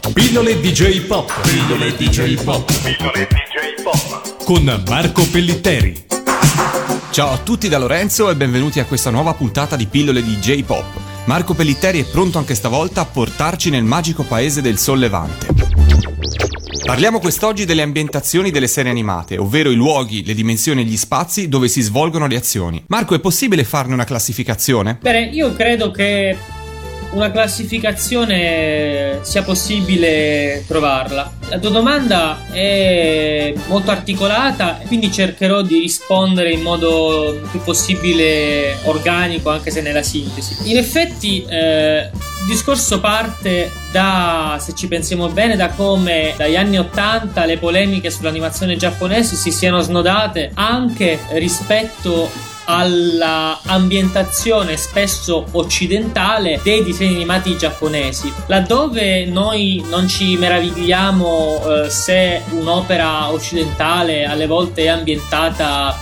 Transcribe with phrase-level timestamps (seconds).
[0.00, 1.30] Pillole DJ Pop.
[1.42, 2.64] Pillole DJ Pop.
[2.82, 4.42] Pillole DJ Pop.
[4.42, 6.04] Con Marco Pellitteri.
[7.10, 10.86] Ciao a tutti da Lorenzo e benvenuti a questa nuova puntata di Pillole DJ Pop.
[11.26, 15.48] Marco Pellitteri è pronto anche stavolta a portarci nel magico paese del Sol Levante.
[16.84, 21.48] Parliamo quest'oggi delle ambientazioni delle serie animate, ovvero i luoghi, le dimensioni e gli spazi
[21.48, 22.82] dove si svolgono le azioni.
[22.88, 24.98] Marco, è possibile farne una classificazione?
[25.00, 26.36] Bene, io credo che
[27.12, 31.30] una classificazione sia possibile trovarla.
[31.48, 39.50] La tua domanda è molto articolata, quindi cercherò di rispondere in modo più possibile organico,
[39.50, 40.70] anche se nella sintesi.
[40.70, 42.10] In effetti, eh,
[42.42, 48.10] il discorso parte da, se ci pensiamo bene, da come dagli anni 80 le polemiche
[48.10, 58.32] sull'animazione giapponese si siano snodate anche rispetto alla ambientazione spesso occidentale dei disegni animati giapponesi,
[58.46, 65.96] laddove noi non ci meravigliamo eh, se un'opera occidentale alle volte è ambientata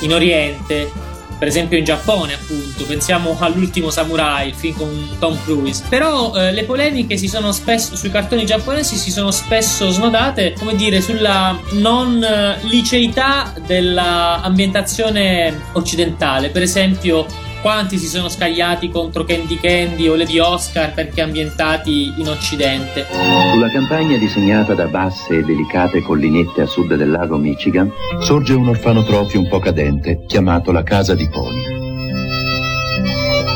[0.00, 1.07] in Oriente
[1.38, 2.84] per esempio in Giappone appunto.
[2.84, 5.84] Pensiamo all'ultimo samurai il film con Tom Cruise.
[5.88, 10.74] Però eh, le polemiche si sono spesso sui cartoni giapponesi si sono spesso snodate come
[10.74, 12.24] dire sulla non
[12.62, 16.50] liceità dell'ambientazione occidentale.
[16.50, 17.26] Per esempio
[17.60, 23.06] quanti si sono scagliati contro Candy Candy o Lady Oscar perché ambientati in Occidente.
[23.52, 28.68] Sulla campagna disegnata da basse e delicate collinette a sud del lago Michigan sorge un
[28.68, 31.76] orfanotrofio un po' cadente chiamato la Casa di Pony.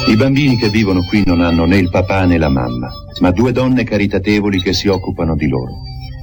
[0.09, 3.53] I bambini che vivono qui non hanno né il papà né la mamma, ma due
[3.53, 5.75] donne caritatevoli che si occupano di loro.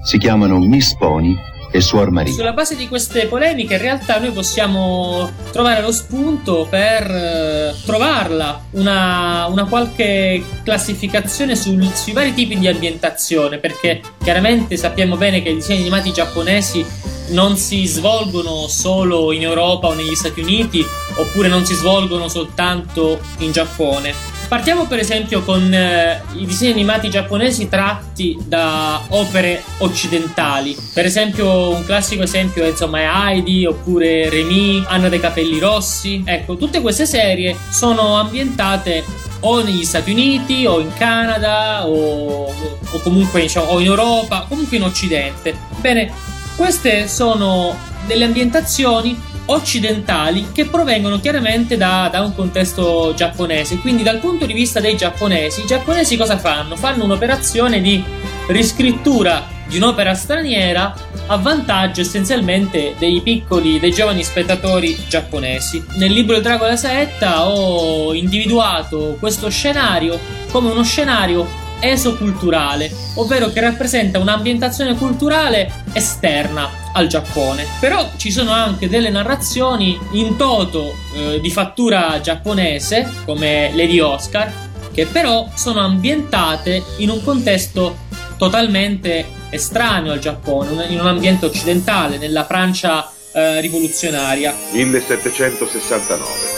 [0.04, 1.34] Si chiamano Miss Pony
[1.72, 2.34] e Suor Maria.
[2.34, 8.64] Sulla base di queste polemiche in realtà noi possiamo trovare lo spunto per eh, trovarla
[8.72, 15.50] una, una, qualche classificazione sul, sui vari tipi di ambientazione perché chiaramente sappiamo bene che
[15.50, 16.86] i disegni animati giapponesi
[17.30, 20.86] non si svolgono solo in Europa o negli Stati Uniti
[21.16, 27.08] oppure non si svolgono soltanto in Giappone Partiamo per esempio con eh, i disegni animati
[27.08, 30.76] giapponesi tratti da opere occidentali.
[30.92, 36.24] Per esempio, un classico esempio è, insomma, Heidi oppure Remy, Anna dei capelli rossi.
[36.26, 39.04] Ecco, tutte queste serie sono ambientate
[39.42, 44.78] o negli Stati Uniti o in Canada o, o comunque diciamo, o in Europa, comunque
[44.78, 45.56] in Occidente.
[45.80, 46.12] Bene,
[46.56, 53.80] queste sono delle ambientazioni occidentali che provengono chiaramente da, da, un contesto giapponese.
[53.80, 56.76] Quindi, dal punto di vista dei giapponesi, i giapponesi cosa fanno?
[56.76, 58.04] Fanno un'operazione di
[58.48, 60.94] riscrittura di un'opera straniera
[61.28, 65.84] a vantaggio essenzialmente dei piccoli, dei giovani spettatori giapponesi.
[65.98, 70.20] Nel libro Il drago della saetta ho individuato questo scenario
[70.52, 77.66] come uno scenario esoculturale, ovvero che rappresenta un'ambientazione culturale esterna al Giappone.
[77.80, 84.52] Però ci sono anche delle narrazioni in toto eh, di fattura giapponese, come Lady Oscar,
[84.94, 88.08] che però sono ambientate in un contesto
[88.38, 94.56] totalmente estraneo al Giappone, in un ambiente occidentale, nella Francia eh, rivoluzionaria.
[94.72, 96.58] 1769.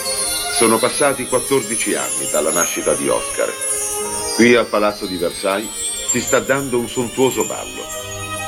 [0.58, 3.71] Sono passati 14 anni dalla nascita di Oscar
[4.41, 5.69] Qui al Palazzo di Versailles
[6.09, 7.84] si sta dando un sontuoso ballo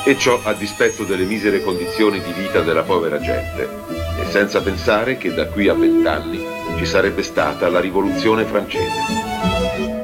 [0.04, 3.68] e ciò a dispetto delle misere condizioni di vita della povera gente
[4.20, 6.44] e senza pensare che da qui a vent'anni
[6.78, 8.90] ci sarebbe stata la rivoluzione francese.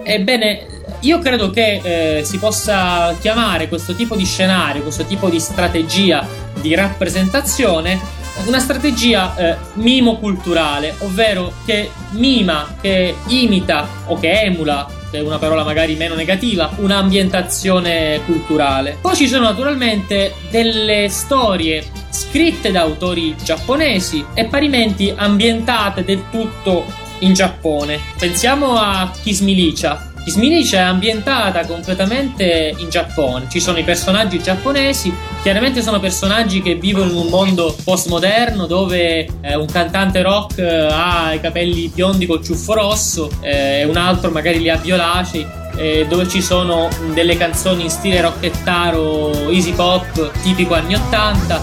[0.05, 0.67] Ebbene,
[1.01, 6.25] io credo che eh, si possa chiamare questo tipo di scenario, questo tipo di strategia
[6.61, 7.99] di rappresentazione
[8.47, 15.97] una strategia eh, mimo-culturale, ovvero che mima, che imita o che emula una parola magari
[15.97, 18.99] meno negativa, un'ambientazione culturale.
[19.01, 26.85] Poi ci sono naturalmente delle storie scritte da autori giapponesi e parimenti ambientate del tutto
[27.21, 27.99] in Giappone.
[28.19, 33.47] Pensiamo a Kismilicia, Kismilice è ambientata completamente in Giappone.
[33.49, 35.13] Ci sono i personaggi giapponesi,
[35.43, 40.89] chiaramente sono personaggi che vivono in un mondo postmoderno dove eh, un cantante rock eh,
[40.91, 45.59] ha i capelli biondi col ciuffo rosso eh, e un altro magari li ha violacei.
[45.77, 51.61] Eh, dove ci sono delle canzoni in stile rockettaro, easy pop, tipico anni 80.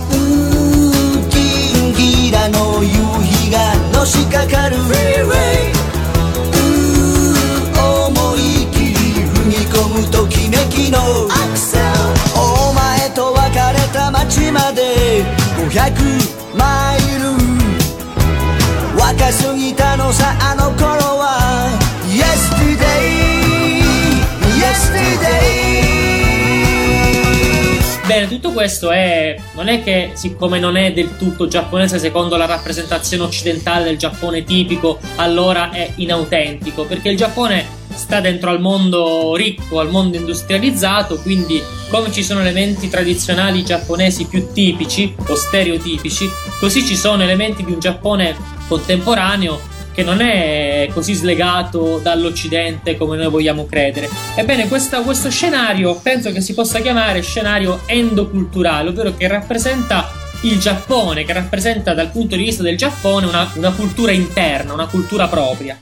[4.88, 5.77] Freeway
[9.87, 11.85] 込むときめきのアクセル
[12.37, 15.25] お前と別れた街まで
[15.57, 23.23] 500マイル若すぎたのさあの頃は Yesterday
[24.59, 25.83] Yesterday
[28.05, 29.37] Ebbene, tutto questo è.
[29.55, 34.45] Non è che, siccome non è del tutto giapponese secondo la rappresentazione occidentale del Giappone
[34.45, 36.85] tipico, allora è inautentico.
[36.85, 37.65] Perché il Giappone
[37.98, 44.26] sta dentro al mondo ricco, al mondo industrializzato, quindi come ci sono elementi tradizionali giapponesi
[44.26, 46.30] più tipici o stereotipici,
[46.60, 48.36] così ci sono elementi di un Giappone
[48.68, 54.08] contemporaneo che non è così slegato dall'Occidente come noi vogliamo credere.
[54.36, 60.12] Ebbene, questa, questo scenario penso che si possa chiamare scenario endoculturale, ovvero che rappresenta
[60.42, 64.86] il Giappone, che rappresenta dal punto di vista del Giappone una, una cultura interna, una
[64.86, 65.82] cultura propria.